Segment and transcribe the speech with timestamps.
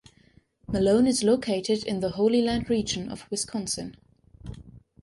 [0.67, 3.95] Malone is located in The Holyland region of Wisconsin.